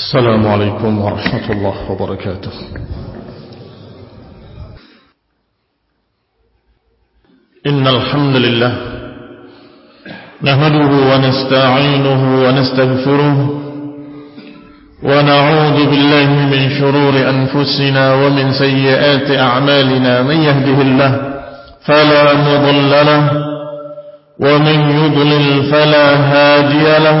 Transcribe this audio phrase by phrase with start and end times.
[0.00, 2.52] السلام عليكم ورحمة الله وبركاته.
[7.66, 8.72] إن الحمد لله
[10.42, 13.36] نهده ونستعينه ونستغفره
[15.02, 21.12] ونعوذ بالله من شرور أنفسنا ومن سيئات أعمالنا من يهده الله
[21.86, 23.22] فلا مضل له
[24.40, 27.20] ومن يضلل فلا هادي له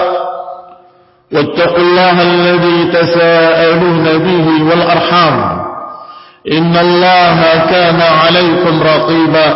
[1.33, 5.61] واتقوا الله الذي تساءلون به والأرحام.
[6.51, 9.55] إن الله كان عليكم رقيبا.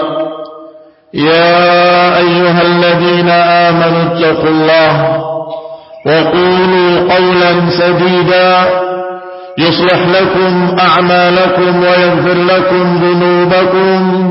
[1.14, 5.22] يا أيها الذين آمنوا اتقوا الله
[6.06, 8.66] وقولوا قولا سديدا.
[9.58, 14.26] يصلح لكم أعمالكم ويغفر لكم ذنوبكم.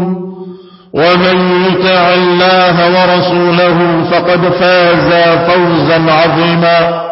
[0.94, 7.03] ومن يطع الله ورسوله فقد فاز فوزا عظيما.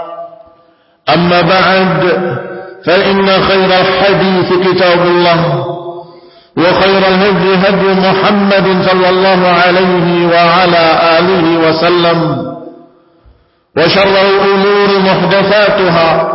[1.08, 2.02] أما بعد
[2.86, 5.66] فإن خير الحديث كتاب الله
[6.56, 12.46] وخير الهدي هدي محمد صلى الله عليه وعلى آله وسلم
[13.76, 16.32] وشر الأمور محدثاتها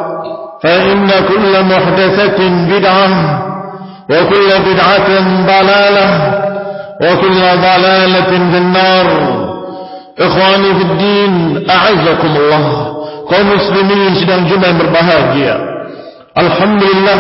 [0.64, 3.10] فإن كل محدثة بدعة
[4.10, 5.10] وكل بدعة
[5.48, 6.34] ضلالة
[7.02, 9.08] وكل ضلالة في النار.
[10.20, 12.97] إخواني في الدين أعزكم الله.
[13.28, 15.56] Kaum muslimin sedang jumlah yang berbahagia.
[16.38, 17.20] Alhamdulillah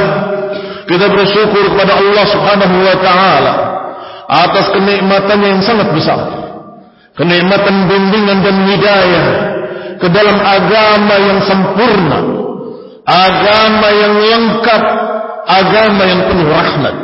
[0.88, 3.53] kita bersyukur kepada Allah Subhanahu wa taala
[4.28, 6.19] atas kenikmatan yang sangat besar.
[7.18, 9.25] Kenikmatan bimbingan dan hidayah
[9.97, 12.19] ke dalam agama yang sempurna,
[13.03, 14.84] agama yang lengkap,
[15.50, 16.95] agama yang penuh rahmat.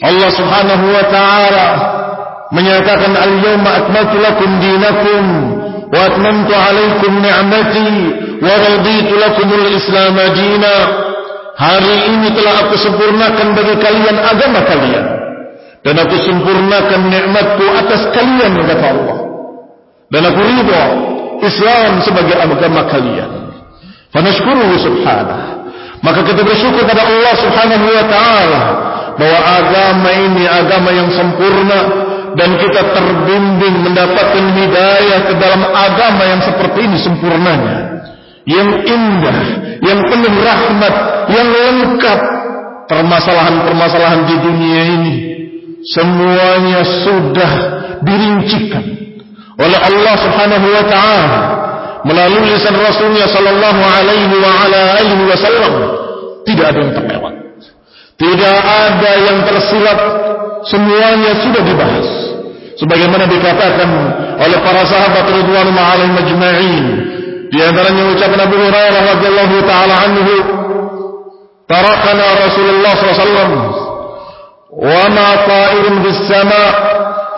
[0.00, 1.66] Allah Subhanahu wa taala
[2.50, 5.24] menyatakan al-yawma akmaltu lakum dinakum
[5.93, 7.91] وأتممت عليكم نعمتي
[8.41, 10.75] ورضيت لكم الإسلام دينا
[11.59, 15.05] Hari ini telah aku sempurnakan bagi kalian agama kalian
[15.83, 19.19] dan aku sempurnakan nikmatku atas kalian kata Allah.
[20.07, 20.83] Dan aku ridha
[21.43, 23.51] Islam sebagai agama kalian.
[24.15, 25.67] Fanashkuruhu subhanah.
[25.99, 28.61] Maka kita bersyukur kepada Allah Subhanahu wa taala
[29.19, 31.79] bahwa agama ini agama yang sempurna
[32.34, 37.76] dan kita terbimbing mendapatkan hidayah ke dalam agama yang seperti ini sempurnanya.
[38.44, 39.38] Yang indah
[39.80, 40.94] yang penuh rahmat
[41.32, 42.20] yang lengkap.
[42.84, 45.14] Permasalahan-permasalahan di dunia ini
[45.88, 47.52] semuanya sudah
[48.04, 48.84] dirincikan
[49.56, 51.42] oleh Allah Subhanahu wa taala
[52.04, 55.72] melalui lisan Rasulnya sallallahu alaihi wa ala alihi wasallam
[56.44, 57.34] tidak ada yang terlewat.
[58.14, 59.98] Tidak ada yang tersilap
[60.68, 62.08] semuanya sudah dibahas.
[62.74, 63.88] Sebagaimana dikatakan
[64.34, 66.84] oleh para sahabat radhiyallahu alaihim majma'in
[67.54, 70.34] di antaranya ucapan Abu Hurairah radhiyallahu taala anhu
[71.70, 73.56] tarakana Rasulullah sallallahu
[74.74, 76.68] wa ma ta'irun bis sama'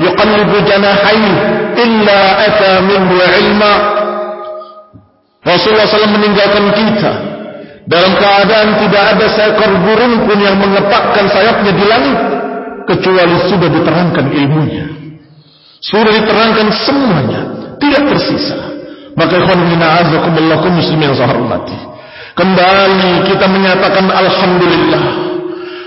[0.01, 1.33] yuqallibu janahayhi
[1.85, 3.73] illa ata minhu ilma.
[5.47, 7.13] Rasulullah SAW meninggalkan kita.
[7.87, 12.19] Dalam keadaan tidak ada seekor burung pun yang mengepakkan sayapnya di langit
[12.87, 14.87] kecuali sudah diterangkan ilmunya.
[15.83, 17.41] Sudah diterangkan semuanya,
[17.79, 18.59] tidak tersisa.
[19.17, 21.77] Maka a'azakumullah kaum muslimin hormati.
[22.37, 25.05] Kembali kita menyatakan alhamdulillah.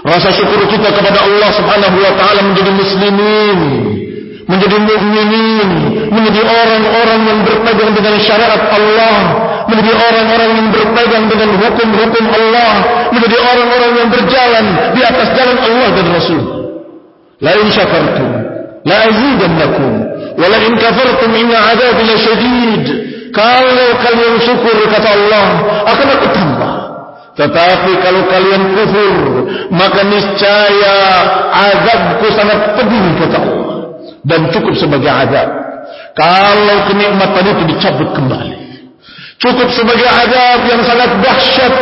[0.02, 3.60] Rasa syukur kita kepada Allah Subhanahu wa taala menjadi muslimin,
[4.50, 5.70] menjadi mukminin,
[6.10, 9.18] menjadi orang-orang yang berpegang dengan syariat Allah,
[9.70, 12.74] menjadi orang-orang yang berpegang dengan hukum-hukum Allah,
[13.14, 14.66] menjadi orang-orang yang berjalan
[14.98, 16.59] di atas jalan Allah dan Rasul.
[17.40, 18.30] La in syakartum
[18.84, 19.94] la azidannakum
[20.40, 22.86] wa la in kafartum inna adzabi lasyadid
[23.32, 25.46] kalau kalian syukur kata Allah
[25.88, 26.74] akan aku tambah
[27.40, 29.16] Tetapi kalau kalian kufur,
[29.72, 30.98] maka niscaya
[31.56, 33.76] azabku sangat pedih kata Allah.
[34.28, 35.48] Dan cukup sebagai azab.
[36.20, 38.60] Kalau kenikmatan itu dicabut kembali.
[39.40, 41.74] Cukup sebagai azab yang sangat dahsyat.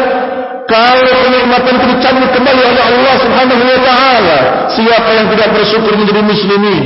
[0.68, 4.40] Kalau kenikmatan itu dicabut kembali oleh Allah subhanahu wa ta'ala.
[4.76, 6.84] Siapa yang tidak bersyukur menjadi muslimin.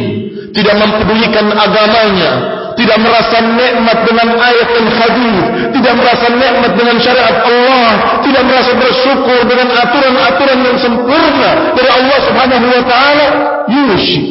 [0.53, 5.37] Tidak mempedulikan agamanya tidak merasa nikmat dengan ayat dan hadis,
[5.75, 7.89] tidak merasa nikmat dengan syariat Allah,
[8.25, 13.27] tidak merasa bersyukur dengan aturan-aturan yang sempurna dari Allah Subhanahu wa taala,
[13.69, 14.27] yusyik.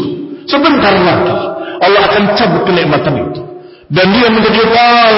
[0.50, 1.35] Sebentar lagi
[1.81, 3.50] Allah akan cabut kenikmatan itu.
[3.91, 5.17] Dan dia menjadi dal,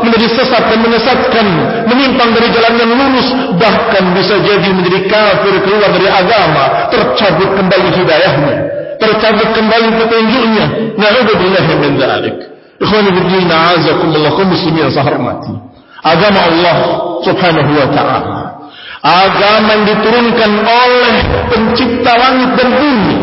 [0.00, 1.46] menjadi sesat dan menyesatkan,
[1.84, 3.28] menyimpang dari jalan yang lurus,
[3.60, 8.56] bahkan bisa jadi menjadi kafir keluar dari agama, tercabut kembali hidayahnya,
[8.96, 10.66] tercabut kembali petunjuknya.
[10.96, 12.36] Na'udzubillah min dzalik.
[12.80, 14.88] Ikhwan fillah a'azakumullah kaum muslimin.
[16.04, 16.76] Agama Allah
[17.28, 18.40] Subhanahu wa taala.
[19.04, 21.14] Agama yang diturunkan oleh
[21.52, 23.13] pencipta langit dan bumi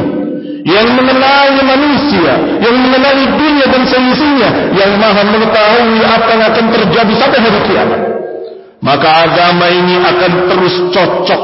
[0.61, 7.13] yang mengenali manusia, yang mengenali dunia dan seisinya, yang maha mengetahui apa yang akan terjadi
[7.17, 8.01] sampai hari kiamat.
[8.81, 11.41] Maka agama ini akan terus cocok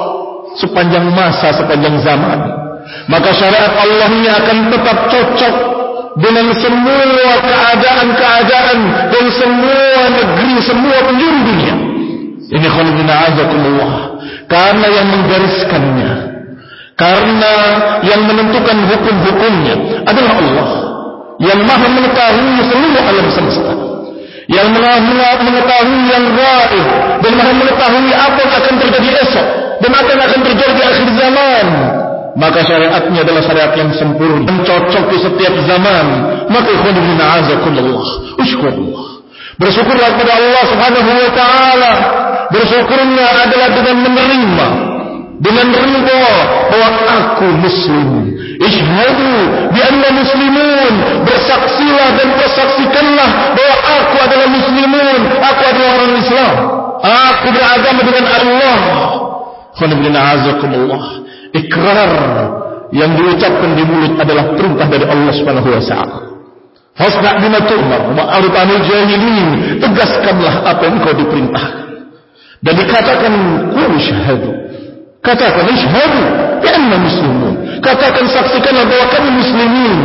[0.58, 2.40] sepanjang masa, sepanjang zaman.
[3.08, 5.56] Maka syariat Allah ini akan tetap cocok
[6.18, 8.80] dengan semua keadaan-keadaan
[9.14, 11.76] dan semua negeri, semua penjuru dunia.
[12.48, 13.94] Ini khalifina azakumullah.
[14.48, 16.12] Karena yang menggariskannya,
[16.98, 17.54] karena
[18.02, 19.76] yang menentukan hukum-hukumnya
[20.10, 20.70] adalah Allah.
[21.38, 23.74] Yang maha mengetahui seluruh alam semesta.
[24.50, 26.86] Yang maha mengetahui yang gaib
[27.22, 29.48] dan maha mengetahui apa yang akan terjadi esok
[29.78, 31.68] dan apa yang akan terjadi di akhir zaman
[32.38, 36.06] maka syariatnya adalah syariat yang sempurna dan cocok di setiap zaman
[36.50, 38.08] maka ikhwan bin azakumullah
[38.42, 39.06] usykurullah
[39.58, 41.92] bersyukurlah kepada Allah subhanahu wa ta'ala
[42.54, 44.68] bersyukurnya adalah dengan menerima
[45.38, 46.26] dengan ridha
[46.74, 48.10] bahwa aku muslim
[48.58, 49.34] ishhadu
[49.70, 50.94] bi anna muslimun
[51.24, 56.54] bersaksilah dan persaksikanlah bahwa aku adalah muslimun aku adalah orang Islam
[57.06, 58.78] aku beragama dengan Allah
[59.78, 61.04] Khana bin azakumullah
[61.54, 62.12] ikrar
[62.92, 66.18] yang diucapkan di mulut adalah perintah dari Allah Subhanahu wa taala.
[66.98, 69.78] Fasna bima tu'mar wa arbanil jahilin.
[69.84, 71.86] Tegaskanlah apa yang kau diperintahkan.
[72.64, 73.34] Dan dikatakan
[73.76, 74.52] qul syahadu.
[75.26, 76.22] Katakan syahadu
[76.64, 77.54] bi anna muslimun.
[77.84, 79.96] Katakan saksikanlah bahwa kami muslimin.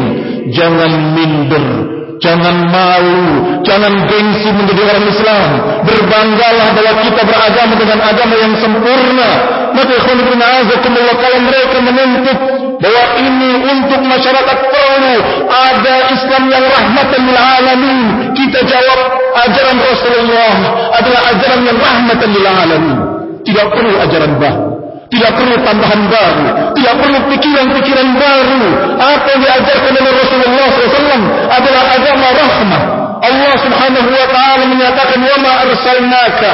[0.53, 1.93] Jangan minder
[2.23, 5.49] Jangan malu, jangan gengsi menjadi orang Islam.
[5.83, 9.31] Berbanggalah bahwa kita beragama dengan agama yang sempurna.
[9.75, 12.39] Maka ibn azakumullah kalau mereka menuntut
[12.79, 15.15] bahwa ini untuk masyarakat perlu
[15.51, 17.99] ada Islam yang rahmatan lil alamin.
[18.39, 19.01] Kita jawab
[19.43, 20.55] ajaran Rasulullah
[20.95, 22.99] adalah ajaran yang rahmatan lil alamin.
[23.43, 24.72] Tidak perlu ajaran baru.
[25.13, 26.45] Tidak perlu tambahan baru.
[26.73, 28.65] Tidak perlu pikiran-pikiran baru.
[28.97, 31.23] Apa yang diajarkan oleh Rasulullah SAW
[31.53, 32.83] adalah agama rahmat.
[33.23, 36.51] Allah Subhanahu wa taala menyatakan wa ma arsalnaka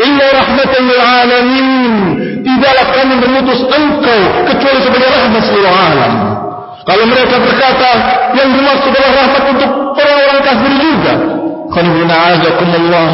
[0.00, 1.94] illa rahmatan lil alamin.
[2.40, 6.14] Tidaklah kami mengutus engkau kecuali sebagai rahmat seluruh alam.
[6.88, 7.90] Kalau mereka berkata
[8.32, 11.12] yang dimaksud adalah rahmat untuk orang-orang kafir juga.
[11.68, 13.12] Qul inna Allah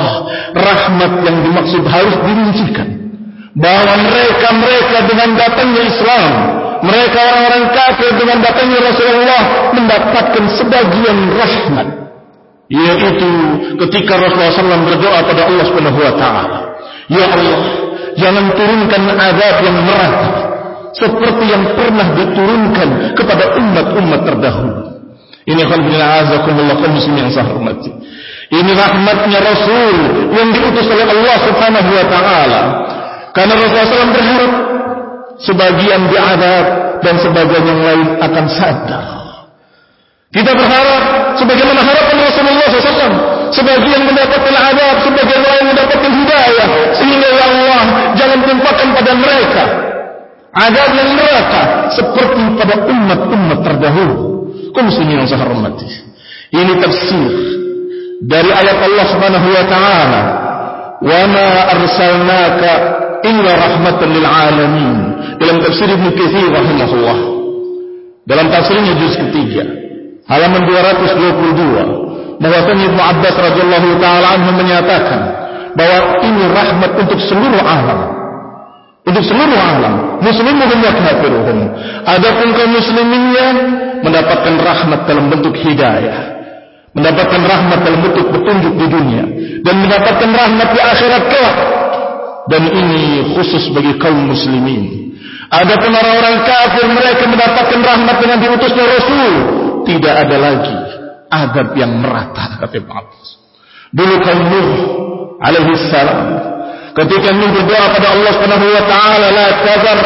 [0.55, 3.06] rahmat yang dimaksud harus dirincikan
[3.57, 6.31] bahwa mereka-mereka dengan datangnya Islam,
[6.85, 11.89] mereka orang-orang kafir dengan datangnya Rasulullah mendapatkan sebagian rahmat.
[12.67, 13.31] Yaitu
[13.79, 16.59] ketika Rasulullah SAW berdoa pada Allah Subhanahu Wa Taala,
[17.07, 17.61] Ya Allah,
[18.19, 20.29] jangan turunkan azab yang merata
[20.97, 24.83] seperti yang pernah diturunkan kepada umat-umat terdahulu.
[25.47, 27.55] Ini khalifah azakumullah kaum muslimin yang saya.
[28.47, 29.95] Ini rahmatnya Rasul
[30.35, 32.63] yang diutus oleh Allah Subhanahu wa taala
[33.37, 34.53] karena Rasulullah SAW berharap
[35.45, 36.65] sebagian diadab
[37.05, 39.05] dan sebagian yang lain akan sadar.
[40.33, 41.03] Kita berharap
[41.37, 43.15] sebagaimana harapan Rasulullah SAW.
[43.47, 46.69] Sebagian mendapatkan adab, sebagian lain mendapatkan hidayah.
[46.99, 47.83] Sehingga ya Allah
[48.19, 49.65] jangan timpakan pada mereka.
[50.57, 51.63] Adab yang mereka
[51.93, 54.17] seperti pada umat-umat terdahulu.
[54.73, 55.89] Kau muslimin yang saya hormati.
[56.53, 57.33] Ini tafsir
[58.25, 60.23] dari ayat Allah Subhanahu wa taala.
[61.05, 62.73] "Wa ma arsalnaka
[63.25, 64.97] illa rahmatan lil alamin.
[65.41, 67.19] Dalam tafsir Ibnu Katsir rahimahullah.
[68.27, 69.63] Dalam tafsirnya juz ketiga
[70.27, 75.21] halaman 222 bahwasanya Ibnu Abbas radhiyallahu taala anhu menyatakan
[75.79, 78.01] bahwa ini rahmat untuk seluruh alam.
[79.07, 80.19] Untuk seluruh alam.
[80.19, 81.59] Muslimuhum wa kafiruhum.
[82.03, 83.47] Adapun kaum musliminnya
[84.03, 86.37] mendapatkan rahmat dalam bentuk hidayah
[86.97, 89.25] mendapatkan rahmat dalam bentuk petunjuk di dunia
[89.61, 91.57] dan mendapatkan rahmat di akhirat kelak
[92.47, 95.15] Dan ini khusus bagi kaum muslimin.
[95.51, 99.33] Adapun orang-orang kafir mereka mendapatkan rahmat dengan diutusnya Rasul.
[99.87, 100.77] Tidak ada lagi
[101.31, 103.07] adab yang merata kata Ibn.
[103.95, 104.71] Dulu kaum Nuh
[105.43, 106.21] alaihi salam
[106.97, 109.99] ketika Nuh berdoa pada Allah Subhanahu wa taala la tazar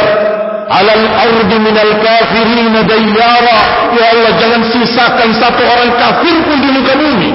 [0.71, 3.59] ala al-ardi min al-kafirin dayyara
[3.95, 7.31] ya Allah jangan sisakan satu orang kafir pun di muka bumi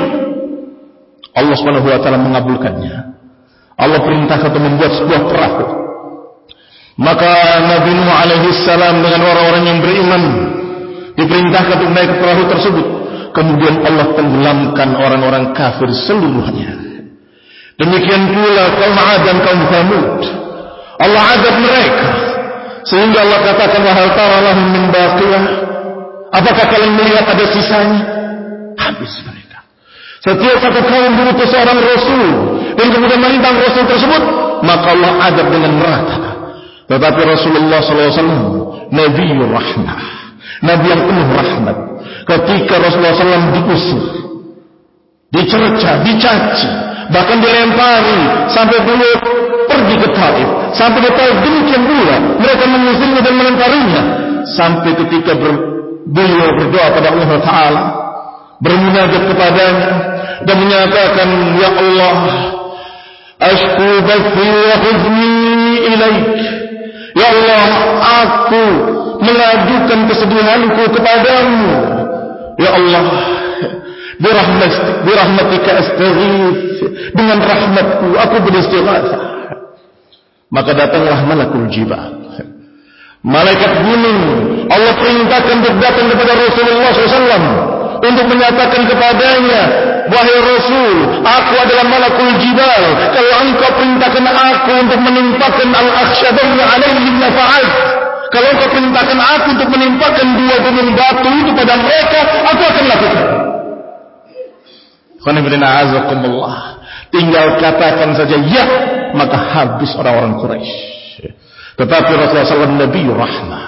[1.36, 3.15] Allah Subhanahu wa taala mengabulkannya
[3.76, 5.86] Allah perintahkan untuk membuat sebuah perahu
[6.96, 10.24] maka Nabi Nuh alaihi salam dengan orang-orang yang beriman
[11.20, 12.88] diperintahkan untuk naik ke perahu tersebut.
[13.36, 16.72] Kemudian Allah tenggelamkan orang-orang kafir seluruhnya.
[17.76, 20.24] Demikian pula kaum Ad dan kaum Thamud.
[21.04, 22.08] Allah azab mereka.
[22.88, 25.44] Sehingga Allah katakan wahal tara lahum min baqiyah.
[26.32, 28.00] Apakah kalian melihat ada sisanya?
[28.80, 29.68] Habis mereka.
[30.24, 34.24] Setiap satu kaum diutus seorang rasul dan kemudian menintang rasul tersebut
[34.64, 36.18] maka Allah azab dengan merata
[36.86, 38.30] tetapi Rasulullah SAW
[38.94, 40.16] Nabi Rahmah
[40.64, 41.78] Nabi yang penuh rahmat
[42.26, 44.04] ketika Rasulullah SAW diusir,
[45.30, 46.70] dicerca, dicaci,
[47.12, 49.16] bahkan dilempari sampai beliau
[49.68, 50.50] pergi ke Taif.
[50.76, 54.04] Sampai ke Taif demikian pula mereka mengusirnya dan melemparinya
[54.56, 55.54] sampai ketika ber,
[56.08, 57.84] beliau berdoa pada Allah Taala,
[58.64, 59.92] bermunajat kepadanya
[60.46, 61.28] dan menyatakan,
[61.60, 62.18] Ya Allah,
[63.40, 65.34] ashku bathi wa huzni
[65.92, 66.28] ilaik.
[67.16, 67.66] Ya Allah,
[68.28, 68.66] aku
[69.24, 71.72] mengajukan kesedihanku kepadamu.
[72.56, 73.06] Ya Allah
[74.16, 76.80] Birahmat, birahmatika astaghith.
[77.12, 79.22] Dengan rahmatku Aku beristighatsah
[80.48, 82.16] Maka datanglah malakul jibal.
[83.26, 84.20] Malaikat gunung
[84.72, 87.46] Allah perintahkan untuk datang kepada Rasulullah SAW
[88.00, 89.64] Untuk menyatakan kepadanya
[90.06, 90.96] Wahai Rasul
[91.26, 97.70] Aku adalah malakul jibal Kalau engkau perintahkan aku Untuk menimpakan al-akhsyadayna alaihim nafa'at
[98.36, 102.20] Kalau engkau perintahkan aku untuk menimpakan dua gunung batu itu pada mereka,
[102.52, 103.26] aku akan lakukan.
[107.16, 108.66] Tinggal katakan saja ya,
[109.16, 110.76] maka habis orang-orang Quraisy.
[111.80, 113.64] Tetapi Rasulullah SAW Nabi Rahmah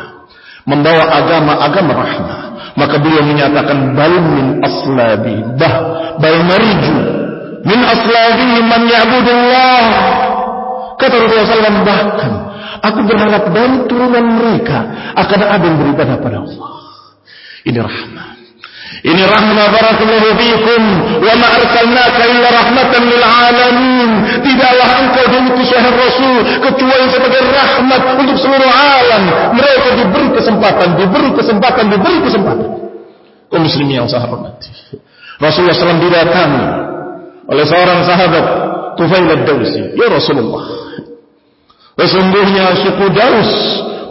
[0.68, 2.42] membawa agama-agama rahmah.
[2.78, 5.76] Maka beliau menyatakan bal min aslabi bah
[6.22, 6.98] bal marju
[7.66, 9.86] min aslabi man ya'budullah.
[10.98, 12.34] Kata Rasulullah SAW bahkan
[12.78, 14.78] Aku berharap dari turunan mereka
[15.18, 16.72] akan ada yang beribadah pada Allah.
[17.66, 18.37] Ini rahmat.
[19.04, 20.82] Ini rahmat barakallahu fiikum
[21.22, 24.10] wa ma arsalnaka illa rahmatan lil alamin.
[24.42, 29.24] Tidaklah engkau diutus wahai Rasul kecuali sebagai rahmat untuk seluruh alam.
[29.54, 32.70] Mereka diberi kesempatan, diberi kesempatan, diberi kesempatan.
[33.48, 34.68] Kaum muslimin yang saya hormati.
[35.38, 36.66] Rasulullah SAW didatangi
[37.48, 38.46] oleh seorang sahabat
[38.98, 39.94] Tufail ad-Dawsi.
[39.94, 40.66] Ya Rasulullah,
[41.98, 43.52] Sesungguhnya suku Daus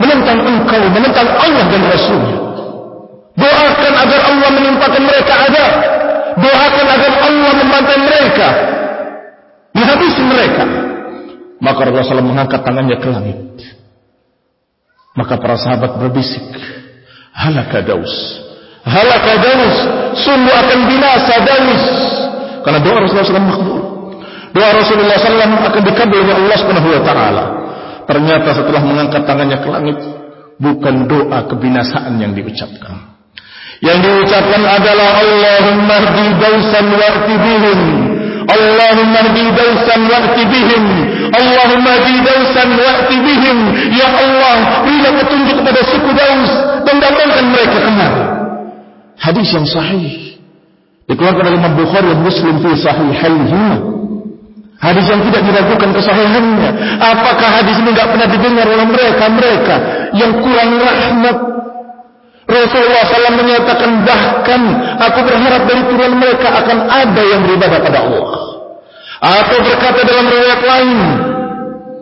[0.03, 2.46] menentang engkau, menentang Allah dan Rasulnya.
[3.37, 5.73] Doakan agar Allah menimpakan mereka adab.
[6.41, 8.49] Doakan agar Allah membantai mereka.
[9.77, 10.65] Menghabisi mereka.
[11.61, 13.39] Maka Rasulullah mengangkat tangannya ke langit.
[15.17, 16.45] Maka para sahabat berbisik.
[17.33, 18.15] Halaka Daus.
[18.85, 19.77] Halaka Daus.
[20.21, 21.85] Sungguh akan binasa Daus.
[22.65, 23.81] Karena doa Rasulullah SAW makbul.
[24.53, 27.45] Doa Rasulullah SAW akan dikabul oleh Allah Subhanahu Wa Taala.
[28.07, 29.99] Ternyata setelah mengangkat tangannya ke langit,
[30.63, 33.16] bukan doa kebinasaan yang diucapkan.
[33.85, 37.81] Yang diucapkan adalah Allahumma hdi dausan wa'ti bihim.
[38.47, 40.85] Allahumma hdi dausan wa'ti bihim.
[41.29, 43.59] Allahumma hdi dausan wa'ti bihim.
[43.93, 46.53] Ya Allah, berilah petunjuk kepada suku Daus
[46.89, 48.25] dan datangkan mereka kemari.
[49.21, 50.41] Hadis yang sahih.
[51.07, 53.67] Dikeluarkan oleh Imam Bukhari dan Muslim fi sahihaihi.
[54.77, 56.71] Hadis yang tidak diragukan kesahihannya.
[57.01, 59.75] Apakah hadis ini tidak pernah didengar oleh mereka-mereka
[60.13, 61.56] yang kurang rahmat?
[62.65, 64.63] Rasulullah SAW menyatakan bahkan
[64.97, 68.41] aku berharap dari turun mereka akan ada yang beribadah pada Allah.
[69.17, 70.99] Atau berkata dalam riwayat lain,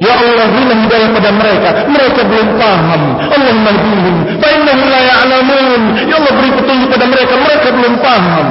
[0.03, 1.69] Ya Allah berilah hidayah pada mereka.
[1.87, 3.03] Mereka belum paham.
[3.31, 4.17] Allah mahdihim.
[4.43, 5.81] Fa'innahum la ya'lamun.
[6.11, 7.35] Ya Allah beri petunjuk pada mereka.
[7.39, 8.49] Mereka belum paham.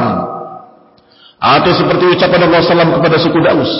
[1.43, 3.71] Atau seperti ucapan Allah SAW kepada suku Daus.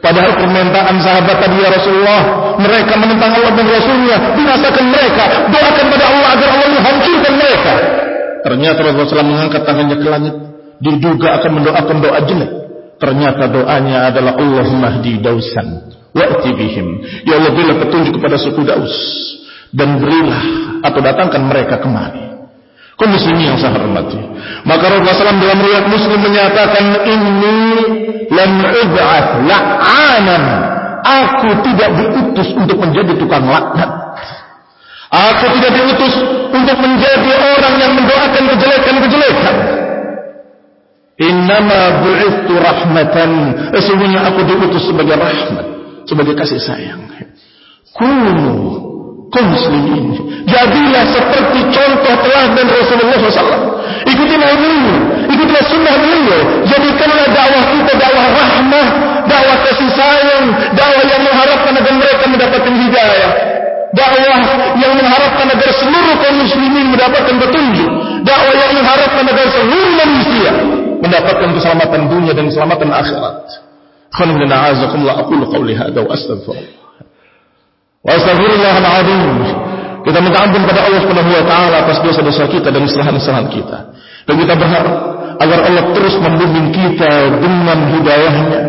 [0.00, 2.20] Padahal permintaan sahabat tadi ya Rasulullah,
[2.56, 7.74] mereka menentang Allah dan Rasulnya, binasakan mereka, doakan pada Allah agar Allah menghancurkan mereka.
[8.40, 10.34] Ternyata Rasulullah mengangkat tangannya ke langit,
[10.80, 12.50] diduga akan mendoakan doa jelek.
[13.00, 16.86] Ternyata doanya adalah Allahumma hdi dausan wa'ti bihim.
[17.24, 18.96] Ya Allah berilah petunjuk kepada suku Daus
[19.72, 20.42] dan berilah
[20.84, 22.29] atau datangkan mereka kemari.
[23.00, 24.20] Kau muslimin yang saya hormati.
[24.68, 27.56] Maka Rasulullah SAW dalam riwayat Muslim menyatakan ini
[28.28, 30.44] lam ub'ath la'anan
[31.00, 33.88] Aku tidak diutus untuk menjadi tukang laknat.
[35.10, 36.14] Aku tidak diutus
[36.52, 39.56] untuk menjadi orang yang mendoakan kejelekan-kejelekan.
[41.20, 43.30] Innama bu'ithu rahmatan.
[43.80, 45.66] Sesungguhnya aku diutus sebagai rahmat,
[46.04, 47.00] sebagai kasih sayang.
[47.96, 48.89] Kunu
[49.38, 50.04] muslimin.
[50.42, 53.62] Jadilah seperti contoh teladan Rasulullah SAW.
[54.10, 54.96] Ikutilah beliau,
[55.30, 56.40] ikutilah sunnah beliau.
[56.66, 58.86] Jadikanlah dakwah kita dakwah rahmah,
[59.30, 60.44] dakwah kasih sayang,
[60.74, 63.32] dakwah yang mengharapkan agar mereka mendapatkan hidayah.
[63.90, 64.20] Dakwah
[64.78, 67.90] yang mengharapkan agar seluruh kaum muslimin mendapatkan petunjuk.
[68.26, 70.50] Dakwah yang mengharapkan agar seluruh manusia
[71.00, 73.46] mendapatkan keselamatan dunia dan keselamatan akhirat.
[74.10, 76.79] Khana a'azakumullah aqulu qawli hadza wa astaghfirullah.
[78.00, 79.22] Wa astaghfirullahaladzim.
[80.00, 83.78] Kita minta ampun pada Allah Subhanahu wa taala atas dosa-dosa kita dan kesalahan-kesalahan kita.
[84.24, 84.96] Dan kita berharap
[85.36, 88.60] agar Allah terus membimbing kita dengan hidayahnya.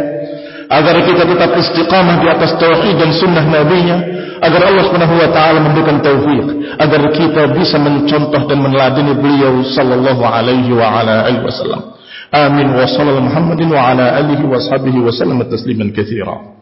[0.72, 3.98] Agar kita tetap istiqamah di atas tauhid dan sunnah nabinya.
[4.44, 6.46] Agar Allah Subhanahu wa taala memberikan taufik
[6.76, 11.96] agar kita bisa mencontoh dan meneladani beliau sallallahu alaihi wa ala alihi wasallam.
[12.36, 12.76] Amin.
[12.76, 16.61] Wa sallallahu Muhammadin wa ala alihi wa sahbihi wa sallam tasliman katsira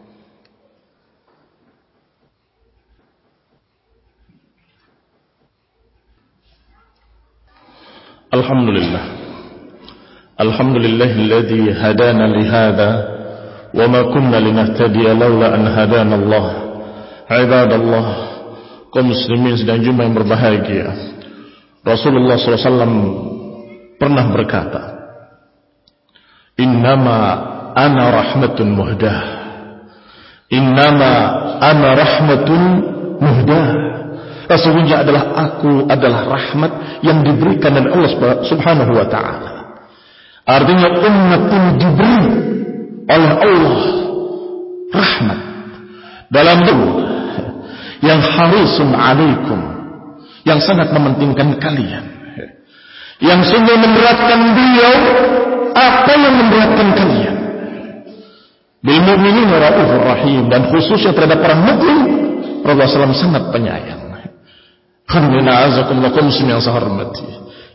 [8.30, 9.04] الحمد لله
[10.40, 12.90] الحمد لله الذي هدانا لهذا
[13.74, 16.46] وما كنا لنهتدي لولا أن هدانا الله
[17.30, 18.06] عباد الله
[18.90, 20.90] kaum muslimin sedang jumlah yang berbahagia.
[21.86, 22.90] Rasulullah SAW
[23.96, 24.82] pernah berkata
[26.58, 27.18] Innama
[27.72, 29.18] ana rahmatun muhdah.
[30.52, 31.12] Innama
[31.62, 32.62] ana rahmatun
[33.16, 33.89] muhdah.
[34.50, 36.72] Sesungguhnya adalah aku adalah rahmat
[37.06, 39.78] yang diberikan oleh Allah Subhanahu wa taala.
[40.42, 42.26] Artinya umat ini diberi
[43.06, 43.78] oleh Allah
[44.90, 45.38] rahmat.
[46.34, 46.98] Dalam bentuk
[48.02, 49.60] yang harisun alaikum
[50.42, 52.10] yang sangat mementingkan kalian.
[53.22, 54.94] Yang sungguh memberatkan beliau
[55.78, 57.36] apa yang memberatkan kalian?
[58.82, 59.46] Bil mu'minin
[60.10, 61.98] rahim dan khususnya terhadap orang mukmin
[62.66, 64.09] Rasulullah SAW sangat penyayang
[65.10, 67.26] Alhamdulillah azakumullah muslim yang saya hormati.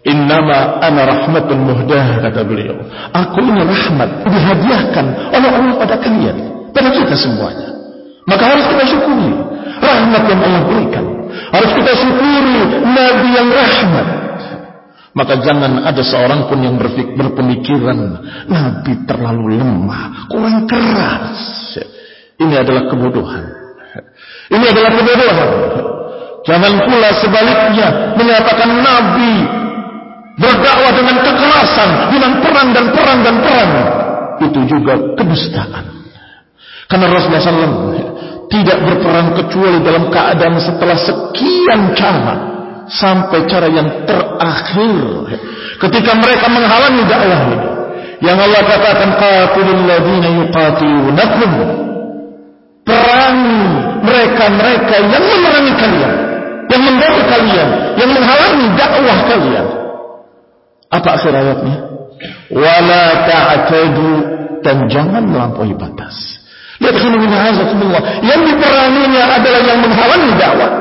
[0.08, 2.80] Innama ana rahmatun muhdah kata beliau.
[3.12, 6.38] Aku ini rahmat dihadiahkan oleh Allah pada kalian,
[6.72, 7.76] pada kita semuanya.
[8.24, 9.36] Maka harus kita syukuri
[9.84, 11.06] rahmat yang Allah berikan.
[11.52, 12.56] Harus kita syukuri
[12.88, 14.08] Nabi yang rahmat.
[15.12, 16.80] Maka jangan ada seorang pun yang
[17.20, 18.00] berpemikiran
[18.48, 21.76] Nabi terlalu lemah, kurang keras.
[22.40, 23.44] Ini adalah kebodohan.
[24.56, 25.52] Ini adalah kebodohan.
[26.46, 29.34] Jangan pula sebaliknya menyatakan Nabi
[30.38, 33.72] berdakwah dengan kekerasan, dengan perang dan perang dan perang.
[34.46, 35.86] Itu juga kedustaan.
[36.86, 37.98] Karena Rasulullah SAW
[38.46, 42.36] tidak berperang kecuali dalam keadaan setelah sekian cara
[42.86, 44.94] sampai cara yang terakhir
[45.82, 47.58] ketika mereka menghalangi dakwah ini
[48.22, 49.82] yang Allah katakan qatilul
[50.22, 51.52] yuqatilunakum
[52.86, 53.66] perangi
[54.06, 56.25] mereka-mereka yang memerangi kalian
[56.70, 59.66] yang mendorong kalian, yang menghalangi dakwah kalian.
[60.90, 61.76] Apa akhir ayatnya?
[62.54, 64.12] Wala ta'tadu
[64.64, 66.42] dan jangan melampaui batas.
[66.82, 66.96] Lihat.
[68.26, 70.72] Yang diperanginya adalah yang menghalangi dakwah.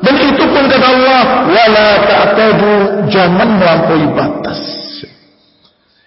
[0.00, 2.72] Dan itu pun kata Allah, wala ta'tadu
[3.12, 4.60] jangan melampaui batas.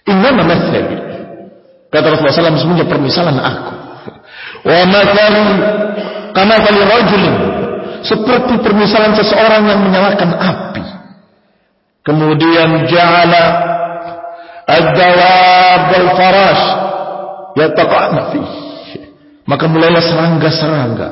[0.10, 0.98] Innama mathali.
[1.94, 3.74] Kata Rasulullah SAW sebenarnya permisalan aku.
[4.66, 5.46] Wa mathali
[6.34, 7.53] kama rajulin
[8.04, 10.84] seperti permisalan seseorang yang menyalakan api.
[12.04, 13.46] Kemudian ja'ala
[14.68, 16.64] ad-dawab wal-farash
[17.56, 18.42] yataqa'na fi.
[19.44, 21.10] Maka mulailah serangga-serangga,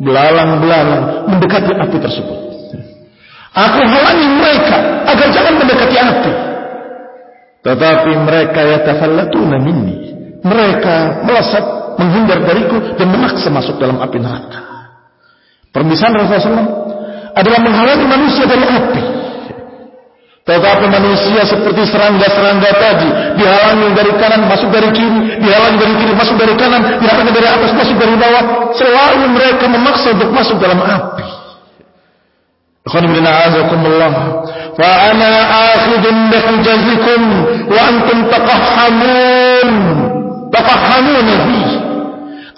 [0.00, 2.38] belalang-belalang mendekati api tersebut.
[3.50, 4.76] Aku halangi mereka
[5.10, 6.32] agar jangan mendekati api.
[7.60, 9.96] Tetapi mereka yatafallatuna minni.
[10.40, 11.64] Mereka melesat
[12.00, 14.69] menghindar dariku dan memaksa masuk dalam api neraka.
[15.70, 16.70] Permisalan Rasulullah SAW
[17.30, 19.02] adalah menghalangi manusia dari api.
[20.40, 26.34] Tetapi manusia seperti serangga-serangga tadi dihalangi dari kanan masuk dari kiri, dihalangi dari kiri masuk
[26.34, 28.44] dari kanan, dihalangi dari atas masuk dari bawah.
[28.74, 31.26] Selalu mereka memaksa untuk masuk dalam api.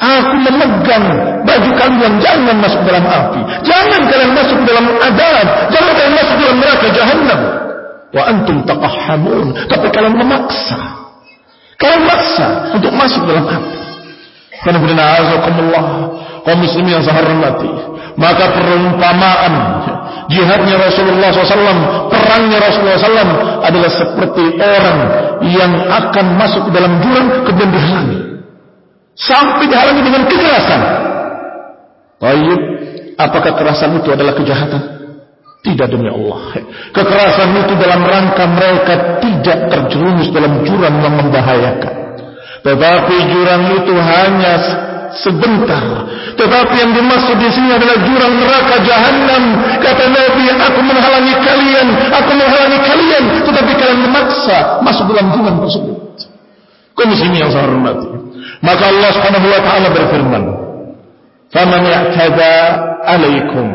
[0.00, 1.04] Aku memegang
[1.42, 3.40] baju kalian jangan masuk dalam api.
[3.66, 5.46] Jangan kalian masuk dalam adab.
[5.70, 7.40] Jangan kalian masuk dalam neraka jahannam.
[8.12, 9.46] Wa antum taqahhamun.
[9.68, 10.80] Tapi kalian memaksa.
[11.80, 13.76] Kalian memaksa untuk masuk dalam api.
[14.62, 15.84] Karena benar azakumullah.
[16.42, 17.70] kaum muslimin yang saya hormati,
[18.18, 19.54] maka perumpamaan
[20.26, 24.98] jihadnya Rasulullah SAW, perangnya Rasulullah SAW adalah seperti orang
[25.50, 28.20] yang akan masuk dalam jurang kemudian dihalangi.
[29.14, 30.80] Sampai dihalangi dengan kekerasan.
[32.22, 32.60] Baik,
[33.18, 34.82] apakah kekerasan itu adalah kejahatan?
[35.62, 36.62] Tidak demi Allah.
[36.94, 41.94] Kekerasan itu dalam rangka mereka tidak terjerumus dalam jurang yang membahayakan.
[42.62, 44.54] Tetapi jurang itu hanya
[45.18, 45.82] sebentar.
[46.38, 49.42] Tetapi yang dimaksud di sini adalah jurang neraka jahanam.
[49.82, 55.98] Kata Nabi, aku menghalangi kalian, aku menghalangi kalian, tetapi kalian memaksa masuk dalam jurang tersebut.
[56.92, 58.08] Kau ini yang saya hormati.
[58.62, 60.42] Maka Allah Subhanahu wa taala berfirman,
[61.52, 62.52] "Faman ya'tada
[63.04, 63.66] 'alaikum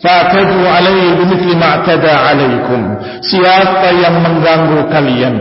[0.00, 2.80] fa'tadu 'alaihi bimithli ma 'alaikum."
[3.20, 5.34] Siapa yang mengganggu kalian,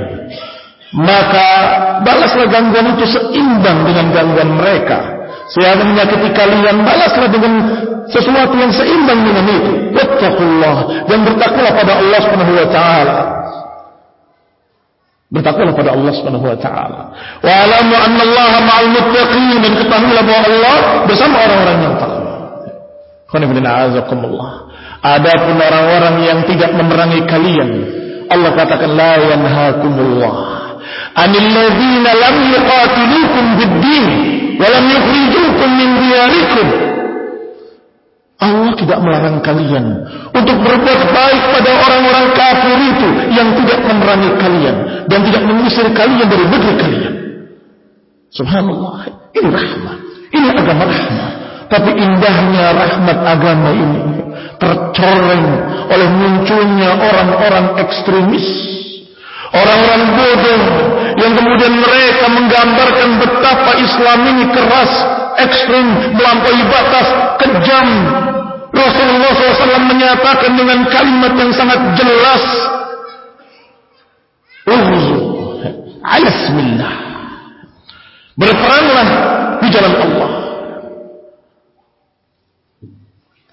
[0.94, 1.48] maka
[2.04, 5.00] balaslah gangguan itu seimbang dengan gangguan mereka.
[5.50, 7.54] Siapa menyakiti kalian balaslah dengan
[8.10, 9.72] sesuatu yang seimbang dengan itu.
[9.98, 13.39] Wattaqullah dan bertakwalah pada Allah Subhanahu wa taala.
[15.30, 17.02] Bertakwalah pada Allah Subhanahu wa taala.
[17.46, 22.34] Wa alamu anna Allah ma'al muttaqin dan ketahuilah bahwa Allah bersama orang-orang yang takwa.
[25.00, 27.70] Adapun orang-orang yang tidak memerangi kalian,
[28.26, 30.34] Allah katakan la yanhaakumullah
[31.14, 34.06] anil ladzina lam yuqatilukum bid-din
[34.58, 36.68] walam yukhrijukum min diyarikum
[38.40, 39.86] Allah tidak melarang kalian
[40.32, 44.76] untuk berbuat baik pada orang-orang kafir itu yang tidak memerangi kalian
[45.12, 47.14] dan tidak mengusir kalian dari negeri kalian.
[48.32, 49.98] Subhanallah, ini rahmat.
[50.32, 51.32] Ini agama rahmat.
[51.68, 54.02] Tapi indahnya rahmat agama ini
[54.58, 55.46] tercoreng
[55.92, 58.80] oleh munculnya orang-orang ekstremis
[59.50, 60.62] Orang-orang bodoh
[61.18, 64.92] yang kemudian mereka menggambarkan betapa Islam ini keras,
[65.42, 67.08] ekstrim, melampaui batas,
[67.40, 67.88] kejam.
[68.70, 72.44] Rasulullah SAW menyatakan dengan kalimat yang sangat jelas.
[76.50, 76.94] Bismillah.
[78.34, 79.08] Berperanglah
[79.62, 80.32] di jalan Allah.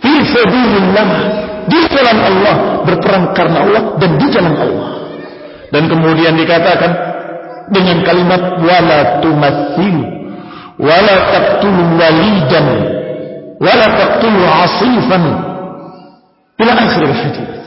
[0.00, 1.08] Fi sabilillah.
[1.68, 2.56] Di jalan Allah.
[2.88, 4.90] Berperang karena Allah dan di jalan Allah.
[5.74, 6.92] Dan kemudian dikatakan
[7.68, 10.02] dengan kalimat wala tumathilu
[10.78, 12.66] wala taqtulu walidan
[13.62, 15.24] wala taqtulu asifan
[16.56, 17.66] ila akhir hadis.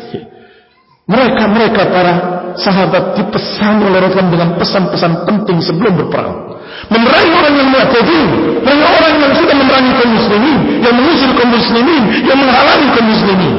[1.09, 2.13] Mereka-mereka para
[2.53, 6.61] sahabat dipesan oleh Rasulullah dengan pesan-pesan penting sebelum berperang.
[6.93, 8.25] Memerangi orang yang mu'tadil,
[8.61, 13.55] memerangi orang yang sudah memerangi kaum muslimin, yang mengusir kaum muslimin, yang menghalangi kaum muslimin.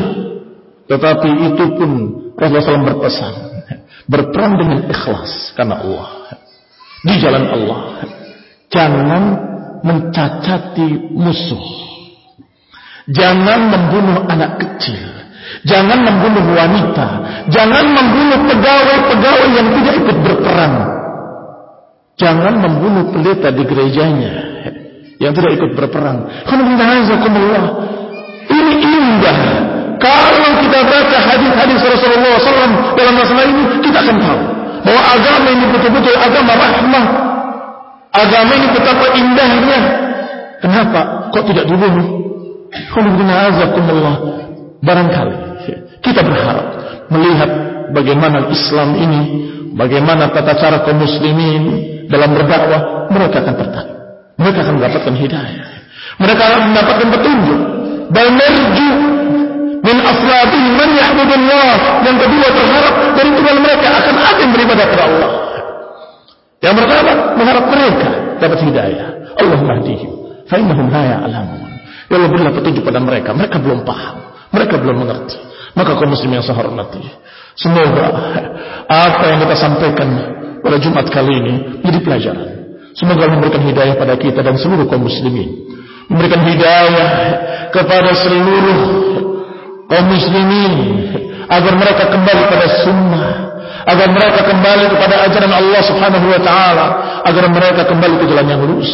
[0.91, 1.91] Tetapi itu pun
[2.35, 3.35] Rasulullah SAW berpesan
[4.11, 6.35] Berperang dengan ikhlas karena Allah.
[7.07, 7.81] Di jalan Allah.
[8.67, 9.23] Jangan
[9.87, 11.67] mencacati musuh.
[13.11, 15.03] Jangan membunuh anak kecil.
[15.67, 17.07] Jangan membunuh wanita.
[17.51, 20.75] Jangan membunuh pegawai-pegawai yang tidak ikut berperang.
[22.21, 24.33] Jangan membunuh pendeta di gerejanya
[25.21, 26.29] yang tidak ikut berperang.
[28.51, 29.39] Ini indah
[30.01, 34.41] kalau kita baca hadis-hadis Rasulullah SAW dalam masalah ini, kita akan tahu
[34.81, 37.07] bahwa agama ini betul-betul agama rahmah.
[38.11, 39.81] Agama ini betapa indahnya.
[40.65, 41.29] Kenapa?
[41.37, 42.20] Kok tidak dibunuh?
[44.81, 45.51] Barangkali
[46.01, 46.67] kita berharap
[47.13, 47.51] melihat
[47.93, 49.23] bagaimana Islam ini,
[49.77, 51.63] bagaimana tata cara kaum muslimin
[52.09, 53.97] dalam berdakwah, mereka akan tertarik.
[54.41, 55.69] Mereka akan mendapatkan hidayah.
[56.17, 57.61] Mereka akan mendapatkan petunjuk.
[58.11, 58.91] Dan nerju
[59.85, 61.73] min afladihim man ya'budullah.
[62.03, 65.31] Yang kedua terharap dari tuhan mereka akan ada yang beribadah kepada Allah.
[66.61, 69.09] Yang pertama mengharap mereka dapat hidayah.
[69.39, 70.11] Allah mahdihim.
[70.49, 71.70] Fa'innahum la ya'lamun.
[72.11, 73.31] Ya berilah petunjuk pada mereka.
[73.31, 74.35] Mereka belum paham.
[74.51, 75.39] Mereka belum mengerti.
[75.79, 76.99] Maka kaum muslim yang saya hormati.
[77.55, 78.07] Semoga
[78.91, 80.09] apa yang kita sampaikan
[80.59, 82.49] pada Jumat kali ini menjadi pelajaran.
[82.99, 85.71] Semoga memberikan hidayah pada kita dan seluruh kaum muslimin.
[86.11, 87.11] Memberikan hidayah
[87.71, 88.81] kepada seluruh
[89.87, 90.75] kaum muslimin
[91.47, 93.51] agar mereka kembali pada sunnah
[93.87, 96.87] agar mereka kembali kepada ajaran Allah Subhanahu wa taala
[97.27, 98.91] agar mereka kembali ke jalan yang lurus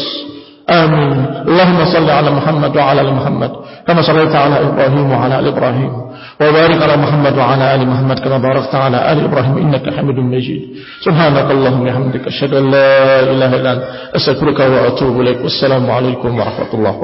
[0.67, 3.51] amin Allahumma salli ala Muhammad wa ala ali Muhammad
[3.87, 5.93] kama sallaita ala Ibrahim wa ala ali Ibrahim
[6.41, 10.27] wa barik ala Muhammad wa ala ali Muhammad kama barakta ala ali Ibrahim innaka Hamidum
[10.27, 10.63] Majid
[11.07, 12.91] subhanakallahumma bihamdika asyhadu an la
[13.31, 13.87] ilaha illa anta
[14.19, 16.99] astaghfiruka wa atubu ilaik wassalamu alaikum warahmatullahi